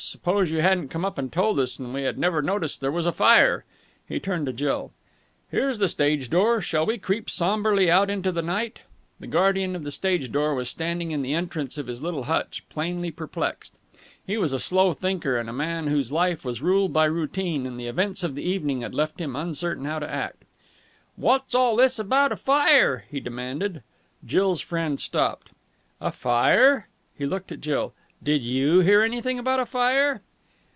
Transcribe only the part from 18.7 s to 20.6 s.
had left him uncertain how to act.